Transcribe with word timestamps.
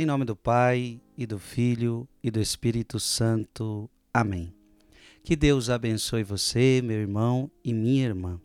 Em 0.00 0.06
nome 0.06 0.24
do 0.24 0.34
Pai, 0.34 0.98
e 1.14 1.26
do 1.26 1.38
Filho, 1.38 2.08
e 2.22 2.30
do 2.30 2.40
Espírito 2.40 2.98
Santo. 2.98 3.86
Amém. 4.14 4.50
Que 5.22 5.36
Deus 5.36 5.68
abençoe 5.68 6.24
você, 6.24 6.80
meu 6.82 6.96
irmão 6.96 7.50
e 7.62 7.74
minha 7.74 8.06
irmã. 8.06 8.40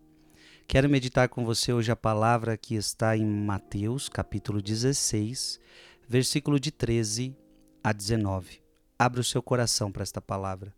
Quero 0.68 0.90
meditar 0.90 1.30
com 1.30 1.46
você 1.46 1.72
hoje 1.72 1.90
a 1.90 1.96
palavra 1.96 2.58
que 2.58 2.76
está 2.76 3.16
em 3.16 3.26
Mateus, 3.26 4.10
capítulo 4.10 4.62
16, 4.62 5.58
versículo 6.06 6.60
de 6.60 6.72
13 6.72 7.34
a 7.82 7.94
19. 7.94 8.62
Abra 9.00 9.22
o 9.22 9.24
seu 9.24 9.42
coração 9.42 9.94
para 9.94 10.04
esta 10.04 10.20
palavra. 10.20 10.76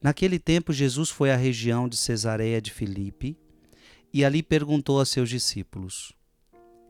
Naquele 0.00 0.38
tempo, 0.38 0.72
Jesus 0.72 1.10
foi 1.10 1.32
à 1.32 1.36
região 1.36 1.88
de 1.88 1.96
Cesareia 1.96 2.62
de 2.62 2.70
Filipe 2.70 3.36
e 4.14 4.24
ali 4.24 4.44
perguntou 4.44 5.00
a 5.00 5.04
seus 5.04 5.28
discípulos: 5.28 6.12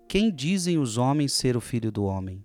Quem 0.07 0.31
dizem 0.31 0.77
os 0.77 0.99
homens 0.99 1.33
ser 1.33 1.57
o 1.57 1.61
filho 1.63 1.91
do 1.91 2.05
homem? 2.05 2.45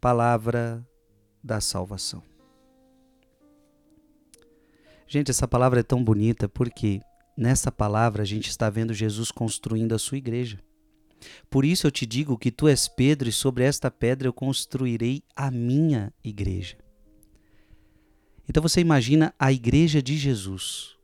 palavra 0.00 0.86
da 1.42 1.60
salvação. 1.60 2.22
Gente, 5.06 5.30
essa 5.30 5.46
palavra 5.46 5.80
é 5.80 5.82
tão 5.82 6.02
bonita 6.02 6.48
porque 6.48 7.00
nessa 7.36 7.70
palavra 7.70 8.22
a 8.22 8.26
gente 8.26 8.48
está 8.48 8.70
vendo 8.70 8.94
Jesus 8.94 9.30
construindo 9.30 9.94
a 9.94 9.98
sua 9.98 10.18
igreja. 10.18 10.60
Por 11.50 11.64
isso 11.64 11.86
eu 11.86 11.90
te 11.90 12.06
digo 12.06 12.38
que 12.38 12.50
tu 12.50 12.66
és 12.66 12.88
Pedro 12.88 13.28
e 13.28 13.32
sobre 13.32 13.64
esta 13.64 13.90
pedra 13.90 14.28
eu 14.28 14.32
construirei 14.32 15.22
a 15.36 15.50
minha 15.50 16.12
igreja. 16.24 16.78
Então 18.48 18.62
você 18.62 18.80
imagina 18.80 19.34
a 19.38 19.52
igreja 19.52 20.02
de 20.02 20.16
Jesus. 20.16 20.96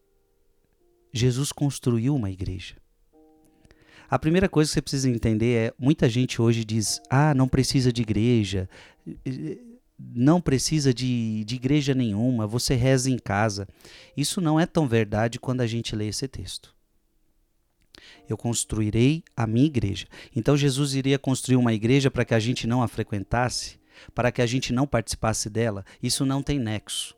Jesus 1.13 1.53
construiu 1.53 2.15
uma 2.15 2.31
igreja. 2.31 2.77
A 4.09 4.19
primeira 4.19 4.49
coisa 4.49 4.69
que 4.69 4.75
você 4.75 4.83
precisa 4.83 5.11
entender 5.11 5.55
é: 5.55 5.75
muita 5.79 6.09
gente 6.09 6.41
hoje 6.41 6.65
diz, 6.65 7.01
ah, 7.11 7.35
não 7.35 7.49
precisa 7.49 7.93
de 7.93 8.03
igreja, 8.03 8.69
não 9.99 10.41
precisa 10.41 10.95
de, 10.95 11.45
de 11.45 11.55
igreja 11.57 11.95
nenhuma, 11.95 12.47
você 12.47 12.75
reza 12.75 13.11
em 13.11 13.19
casa. 13.19 13.67
Isso 14.17 14.41
não 14.41 14.61
é 14.61 14.67
tão 14.67 14.87
verdade 14.87 15.41
quando 15.41 15.61
a 15.61 15.67
gente 15.67 15.97
lê 15.97 16.09
esse 16.09 16.29
texto. 16.29 16.75
Eu 18.29 18.37
construirei 18.37 19.25
a 19.37 19.47
minha 19.47 19.67
igreja. 19.67 20.07
Então 20.35 20.57
Jesus 20.57 20.95
iria 20.95 21.19
construir 21.19 21.57
uma 21.57 21.73
igreja 21.73 22.11
para 22.11 22.25
que 22.25 22.35
a 22.35 22.39
gente 22.39 22.67
não 22.67 22.83
a 22.83 22.89
frequentasse, 22.89 23.79
para 24.15 24.31
que 24.31 24.43
a 24.43 24.47
gente 24.47 24.73
não 24.73 24.87
participasse 24.87 25.49
dela. 25.49 25.85
Isso 26.03 26.25
não 26.27 26.43
tem 26.43 26.59
nexo. 26.59 27.17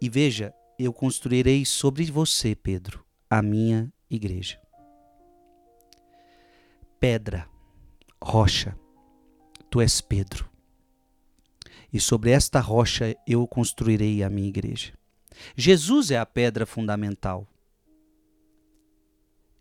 E 0.00 0.08
veja, 0.08 0.52
eu 0.78 0.92
construirei 0.92 1.64
sobre 1.64 2.04
você, 2.10 2.54
Pedro, 2.54 3.04
a 3.30 3.40
minha 3.40 3.90
igreja 4.10 4.58
pedra, 7.00 7.48
rocha. 8.22 8.76
Tu 9.70 9.80
és 9.80 10.00
Pedro. 10.00 10.48
E 11.92 12.00
sobre 12.00 12.30
esta 12.30 12.60
rocha 12.60 13.16
eu 13.26 13.46
construirei 13.46 14.22
a 14.22 14.30
minha 14.30 14.48
igreja. 14.48 14.92
Jesus 15.56 16.10
é 16.10 16.18
a 16.18 16.26
pedra 16.26 16.64
fundamental. 16.66 17.46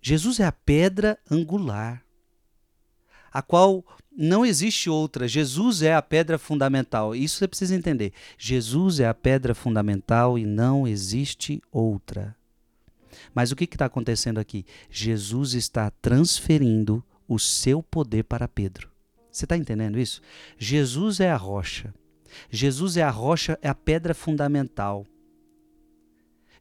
Jesus 0.01 0.39
é 0.39 0.45
a 0.45 0.51
pedra 0.51 1.17
angular, 1.29 2.05
a 3.31 3.41
qual 3.41 3.83
não 4.15 4.45
existe 4.45 4.89
outra. 4.89 5.27
Jesus 5.27 5.81
é 5.81 5.95
a 5.95 6.01
pedra 6.01 6.37
fundamental. 6.37 7.15
Isso 7.15 7.37
você 7.37 7.47
precisa 7.47 7.75
entender. 7.75 8.13
Jesus 8.37 8.99
é 8.99 9.07
a 9.07 9.13
pedra 9.13 9.55
fundamental 9.55 10.37
e 10.37 10.45
não 10.45 10.87
existe 10.87 11.61
outra. 11.71 12.35
Mas 13.33 13.51
o 13.51 13.55
que 13.55 13.65
está 13.65 13.85
acontecendo 13.85 14.39
aqui? 14.39 14.65
Jesus 14.89 15.53
está 15.53 15.89
transferindo 15.89 17.03
o 17.27 17.39
seu 17.39 17.81
poder 17.81 18.23
para 18.23 18.47
Pedro. 18.47 18.89
Você 19.31 19.45
está 19.45 19.57
entendendo 19.57 19.99
isso? 19.99 20.21
Jesus 20.57 21.19
é 21.19 21.29
a 21.29 21.37
rocha. 21.37 21.93
Jesus 22.49 22.97
é 22.97 23.03
a 23.03 23.09
rocha, 23.09 23.59
é 23.61 23.67
a 23.67 23.75
pedra 23.75 24.13
fundamental. 24.13 25.05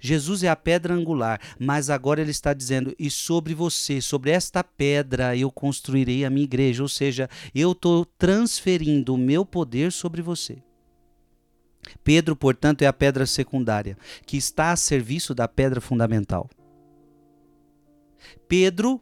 Jesus 0.01 0.43
é 0.43 0.49
a 0.49 0.57
pedra 0.57 0.93
angular, 0.93 1.41
mas 1.59 1.89
agora 1.89 2.21
ele 2.21 2.31
está 2.31 2.53
dizendo: 2.53 2.95
e 2.99 3.11
sobre 3.11 3.55
você, 3.55 4.01
sobre 4.01 4.31
esta 4.31 4.63
pedra, 4.63 5.37
eu 5.37 5.51
construirei 5.51 6.25
a 6.25 6.31
minha 6.31 6.45
igreja. 6.45 6.83
Ou 6.83 6.89
seja, 6.89 7.29
eu 7.55 7.73
estou 7.73 8.05
transferindo 8.05 9.15
o 9.15 9.19
meu 9.19 9.47
poder 9.47 9.91
sobre 9.91 10.21
você. 10.21 10.63
Pedro, 12.03 12.37
portanto, 12.37 12.83
é 12.83 12.87
a 12.87 12.93
pedra 12.93 13.25
secundária, 13.25 13.97
que 14.27 14.37
está 14.37 14.73
a 14.73 14.77
serviço 14.77 15.35
da 15.35 15.49
pedra 15.49 15.81
fundamental. 15.81 16.51
Pedro 18.49 19.01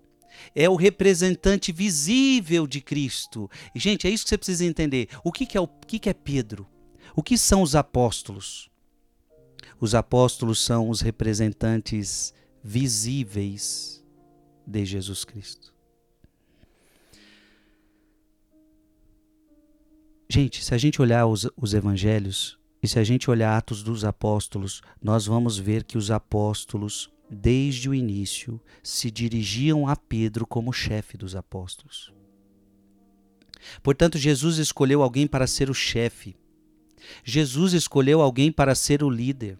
é 0.54 0.68
o 0.68 0.76
representante 0.76 1.72
visível 1.72 2.66
de 2.66 2.80
Cristo. 2.80 3.50
Gente, 3.74 4.06
é 4.06 4.10
isso 4.10 4.24
que 4.24 4.30
você 4.30 4.38
precisa 4.38 4.64
entender. 4.64 5.08
O 5.24 5.32
que, 5.32 5.46
que 5.46 5.56
é, 5.56 5.60
o 5.60 5.66
que, 5.66 5.98
que 5.98 6.08
é 6.08 6.14
Pedro? 6.14 6.66
O 7.14 7.22
que 7.22 7.36
são 7.36 7.62
os 7.62 7.74
apóstolos? 7.74 8.70
Os 9.80 9.94
apóstolos 9.94 10.60
são 10.60 10.88
os 10.88 11.00
representantes 11.00 12.32
visíveis 12.62 14.04
de 14.66 14.84
Jesus 14.84 15.24
Cristo. 15.24 15.72
Gente, 20.30 20.64
se 20.64 20.74
a 20.74 20.78
gente 20.78 21.02
olhar 21.02 21.26
os, 21.26 21.46
os 21.56 21.74
evangelhos 21.74 22.58
e 22.82 22.88
se 22.88 22.98
a 22.98 23.04
gente 23.04 23.30
olhar 23.30 23.56
Atos 23.56 23.82
dos 23.82 24.02
Apóstolos, 24.02 24.80
nós 25.00 25.26
vamos 25.26 25.58
ver 25.58 25.84
que 25.84 25.98
os 25.98 26.10
apóstolos 26.10 27.11
desde 27.32 27.88
o 27.88 27.94
início, 27.94 28.60
se 28.82 29.10
dirigiam 29.10 29.88
a 29.88 29.96
Pedro 29.96 30.46
como 30.46 30.72
chefe 30.72 31.16
dos 31.16 31.34
apóstolos. 31.34 32.12
Portanto, 33.82 34.18
Jesus 34.18 34.58
escolheu 34.58 35.02
alguém 35.02 35.26
para 35.26 35.46
ser 35.46 35.70
o 35.70 35.74
chefe. 35.74 36.36
Jesus 37.24 37.72
escolheu 37.72 38.20
alguém 38.20 38.52
para 38.52 38.74
ser 38.74 39.02
o 39.02 39.08
líder. 39.08 39.58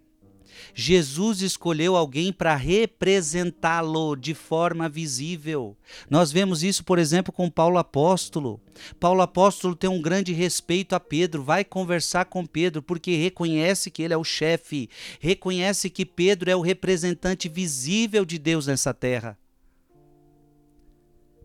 Jesus 0.74 1.42
escolheu 1.42 1.96
alguém 1.96 2.32
para 2.32 2.54
representá-lo 2.56 4.16
de 4.16 4.34
forma 4.34 4.88
visível. 4.88 5.76
Nós 6.08 6.32
vemos 6.32 6.62
isso, 6.62 6.84
por 6.84 6.98
exemplo, 6.98 7.32
com 7.32 7.50
Paulo 7.50 7.78
apóstolo. 7.78 8.60
Paulo 8.98 9.22
apóstolo 9.22 9.76
tem 9.76 9.88
um 9.88 10.00
grande 10.00 10.32
respeito 10.32 10.94
a 10.94 11.00
Pedro, 11.00 11.42
vai 11.42 11.64
conversar 11.64 12.24
com 12.24 12.46
Pedro 12.46 12.82
porque 12.82 13.16
reconhece 13.16 13.90
que 13.90 14.02
ele 14.02 14.14
é 14.14 14.16
o 14.16 14.24
chefe, 14.24 14.88
reconhece 15.20 15.90
que 15.90 16.06
Pedro 16.06 16.50
é 16.50 16.56
o 16.56 16.60
representante 16.60 17.48
visível 17.48 18.24
de 18.24 18.38
Deus 18.38 18.66
nessa 18.66 18.94
terra. 18.94 19.38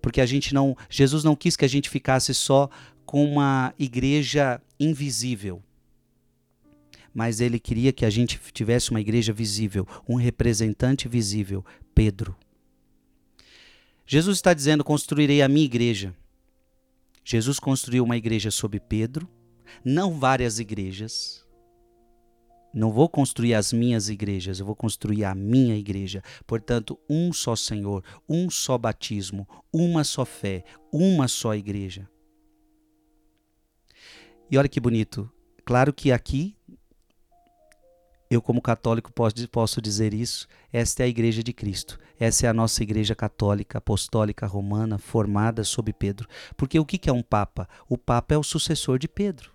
Porque 0.02 0.22
a 0.22 0.26
gente 0.26 0.54
não, 0.54 0.76
Jesus 0.90 1.24
não 1.24 1.36
quis 1.36 1.58
que 1.58 1.66
a 1.66 1.70
gente 1.70 1.90
ficasse 1.90 2.34
só 2.34 2.70
com 3.06 3.26
uma 3.26 3.74
igreja 3.78 4.62
invisível 4.80 5.62
mas 7.18 7.42
ele 7.42 7.60
queria 7.60 7.92
que 7.92 8.06
a 8.06 8.12
gente 8.12 8.40
tivesse 8.54 8.92
uma 8.92 9.02
igreja 9.02 9.34
visível, 9.34 9.88
um 10.08 10.18
representante 10.18 11.08
visível, 11.08 11.66
Pedro. 11.96 12.38
Jesus 14.06 14.38
está 14.38 14.54
dizendo: 14.54 14.84
construirei 14.84 15.42
a 15.42 15.48
minha 15.48 15.66
igreja. 15.66 16.16
Jesus 17.26 17.60
construiu 17.60 18.04
uma 18.04 18.16
igreja 18.16 18.52
sob 18.52 18.80
Pedro, 18.80 19.28
não 19.84 20.20
várias 20.20 20.60
igrejas. 20.60 21.44
Não 22.72 22.92
vou 22.92 23.10
construir 23.10 23.56
as 23.56 23.74
minhas 23.74 24.10
igrejas, 24.10 24.60
eu 24.60 24.66
vou 24.68 24.76
construir 24.76 25.24
a 25.24 25.34
minha 25.34 25.76
igreja. 25.76 26.22
Portanto, 26.46 27.00
um 27.10 27.34
só 27.34 27.56
Senhor, 27.56 28.04
um 28.30 28.48
só 28.48 28.78
batismo, 28.78 29.50
uma 29.74 30.04
só 30.04 30.24
fé, 30.24 30.64
uma 30.94 31.28
só 31.28 31.56
igreja. 31.56 32.08
E 34.52 34.56
olha 34.56 34.70
que 34.70 34.80
bonito. 34.80 35.28
Claro 35.66 35.92
que 35.92 36.12
aqui, 36.12 36.57
eu 38.30 38.42
como 38.42 38.62
católico 38.62 39.12
posso, 39.12 39.50
posso 39.50 39.82
dizer 39.82 40.14
isso, 40.14 40.48
esta 40.72 41.04
é 41.04 41.06
a 41.06 41.10
igreja 41.10 41.42
de 41.42 41.54
Cristo. 41.54 41.98
Essa 42.20 42.48
é 42.48 42.50
a 42.50 42.54
nossa 42.54 42.84
igreja 42.84 43.16
católica, 43.16 43.78
apostólica, 43.78 44.46
romana, 44.46 44.98
formada 44.98 45.64
sob 45.64 45.94
Pedro. 45.94 46.28
Porque 46.56 46.80
o 46.80 46.86
que 46.86 47.10
é 47.10 47.14
um 47.14 47.22
papa? 47.22 47.70
O 47.88 47.98
papa 47.98 48.36
é 48.36 48.38
o 48.38 48.44
sucessor 48.44 49.00
de 49.00 49.08
Pedro. 49.08 49.52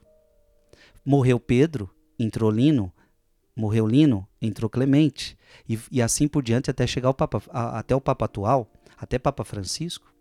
Morreu 1.04 1.38
Pedro, 1.38 1.90
entrou 2.18 2.50
Lino, 2.50 2.92
morreu 3.54 3.86
Lino, 3.86 4.26
entrou 4.40 4.70
Clemente, 4.70 5.36
e, 5.68 5.78
e 5.90 6.00
assim 6.00 6.26
por 6.26 6.42
diante 6.42 6.70
até 6.70 6.86
chegar 6.86 7.08
ao 7.08 7.14
papa, 7.14 7.42
a, 7.50 7.80
até 7.80 7.94
o 7.94 8.00
Papa 8.00 8.24
atual, 8.24 8.70
até 8.96 9.18
Papa 9.18 9.44
Francisco. 9.44 10.12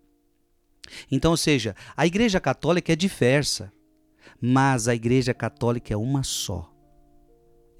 Então, 1.09 1.31
ou 1.31 1.37
seja, 1.37 1.75
a 1.95 2.05
Igreja 2.05 2.39
Católica 2.39 2.91
é 2.91 2.95
diversa, 2.95 3.71
mas 4.41 4.87
a 4.87 4.95
Igreja 4.95 5.33
Católica 5.33 5.93
é 5.93 5.97
uma 5.97 6.23
só. 6.23 6.71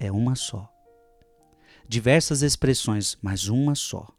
É 0.02 0.10
uma 0.10 0.34
só. 0.34 0.68
Diversas 1.88 2.42
expressões, 2.42 3.16
mas 3.22 3.46
uma 3.46 3.76
só. 3.76 4.12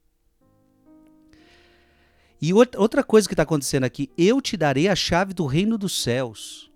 E 2.41 2.53
outra 2.53 3.03
coisa 3.03 3.27
que 3.27 3.33
está 3.33 3.43
acontecendo 3.43 3.83
aqui, 3.83 4.09
eu 4.17 4.41
te 4.41 4.55
darei 4.55 4.87
a 4.87 4.95
chave 4.95 5.33
do 5.33 5.45
reino 5.45 5.77
dos 5.77 6.01
céus. 6.01 6.71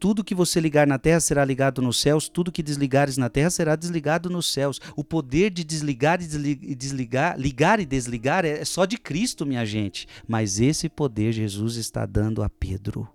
Tudo 0.00 0.24
que 0.24 0.34
você 0.34 0.60
ligar 0.60 0.88
na 0.88 0.98
terra 0.98 1.20
será 1.20 1.44
ligado 1.44 1.80
nos 1.80 2.00
céus, 2.00 2.28
tudo 2.28 2.50
que 2.50 2.62
desligares 2.62 3.16
na 3.16 3.28
terra 3.28 3.50
será 3.50 3.76
desligado 3.76 4.28
nos 4.28 4.52
céus. 4.52 4.80
O 4.96 5.04
poder 5.04 5.50
de 5.50 5.62
desligar 5.62 6.20
e 6.20 6.74
desligar, 6.74 7.38
ligar 7.38 7.78
e 7.78 7.86
desligar 7.86 8.44
é 8.44 8.64
só 8.64 8.84
de 8.84 8.98
Cristo, 8.98 9.46
minha 9.46 9.64
gente. 9.64 10.08
Mas 10.26 10.58
esse 10.58 10.88
poder 10.88 11.32
Jesus 11.32 11.76
está 11.76 12.04
dando 12.04 12.42
a 12.42 12.48
Pedro. 12.48 13.08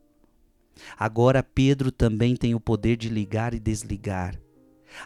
Agora 0.98 1.44
Pedro 1.44 1.92
também 1.92 2.34
tem 2.34 2.56
o 2.56 2.62
poder 2.62 2.96
de 2.96 3.10
ligar 3.10 3.54
e 3.54 3.60
desligar. 3.60 4.43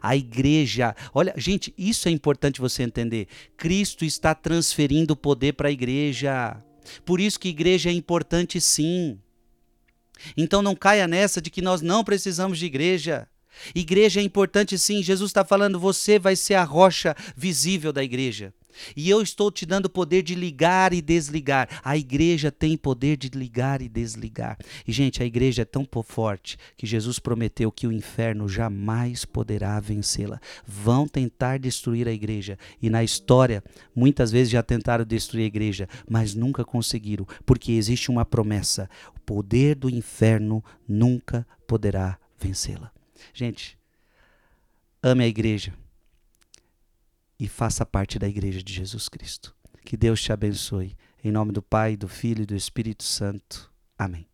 A 0.02 0.16
igreja, 0.16 0.96
olha, 1.14 1.34
gente, 1.38 1.74
isso 1.78 2.08
é 2.08 2.12
importante 2.12 2.62
você 2.62 2.84
entender. 2.84 3.28
Cristo 3.56 4.06
está 4.06 4.34
transferindo 4.36 5.14
o 5.14 5.18
poder 5.18 5.54
para 5.54 5.70
a 5.70 5.72
igreja. 5.72 6.62
Por 7.06 7.20
isso 7.20 7.40
que 7.40 7.50
igreja 7.50 7.90
é 7.90 7.94
importante 7.94 8.60
sim. 8.62 9.20
Então 10.36 10.62
não 10.62 10.76
caia 10.76 11.08
nessa 11.08 11.42
de 11.42 11.50
que 11.50 11.62
nós 11.62 11.82
não 11.82 12.04
precisamos 12.04 12.58
de 12.58 12.66
igreja. 12.66 13.28
Igreja 13.74 14.20
é 14.20 14.24
importante 14.24 14.78
sim. 14.78 15.02
Jesus 15.02 15.30
está 15.30 15.44
falando, 15.44 15.80
você 15.80 16.20
vai 16.20 16.36
ser 16.36 16.56
a 16.56 16.64
rocha 16.64 17.16
visível 17.36 17.92
da 17.92 18.04
igreja. 18.04 18.54
E 18.96 19.10
eu 19.10 19.22
estou 19.22 19.52
te 19.52 19.66
dando 19.66 19.90
poder 19.90 20.22
de 20.24 20.36
ligar 20.36 20.94
e 20.94 21.02
desligar. 21.02 21.82
A 21.84 21.98
igreja 21.98 22.52
tem 22.52 22.78
poder 22.78 23.18
de 23.18 23.30
ligar 23.30 23.82
e 23.82 23.90
desligar. 23.90 24.58
E, 24.88 24.92
gente, 24.92 25.22
a 25.22 25.26
igreja 25.26 25.64
é 25.64 25.66
tão 25.66 25.86
forte 26.04 26.58
que 26.76 26.86
Jesus 26.86 27.20
prometeu 27.20 27.72
que 27.72 27.88
o 27.88 27.92
inferno 27.92 28.48
jamais 28.48 29.26
poderá 29.26 29.80
vencê-la. 29.80 30.40
Vão 30.66 31.08
tentar 31.08 31.60
destruir 31.60 32.08
a 32.08 32.12
igreja. 32.12 32.58
E 32.82 32.90
na 32.90 33.04
história, 33.04 33.64
muitas 33.96 34.32
vezes 34.32 34.52
já 34.52 34.62
tentaram 34.62 35.06
destruir 35.06 35.44
a 35.44 35.48
igreja, 35.48 35.90
mas 36.10 36.36
nunca 36.36 36.64
conseguiram, 36.64 37.26
porque 37.46 37.72
existe 37.72 38.12
uma 38.12 38.26
promessa: 38.26 38.90
o 39.16 39.20
poder 39.22 39.76
do 39.76 39.90
inferno 39.90 40.64
nunca 40.88 41.46
poderá 41.66 42.18
vencê-la. 42.40 42.92
Gente, 43.34 43.78
ame 45.02 45.24
a 45.24 45.28
igreja 45.28 45.74
e 47.40 47.48
faça 47.48 47.86
parte 47.86 48.18
da 48.18 48.28
Igreja 48.28 48.62
de 48.62 48.74
Jesus 48.74 49.10
Cristo. 49.10 49.56
Que 49.84 49.96
Deus 49.96 50.22
te 50.22 50.32
abençoe. 50.32 50.96
Em 51.24 51.32
nome 51.32 51.52
do 51.52 51.62
Pai, 51.62 51.96
do 51.96 52.08
Filho 52.08 52.44
e 52.44 52.46
do 52.46 52.56
Espírito 52.56 53.04
Santo. 53.04 53.72
Amém. 53.98 54.28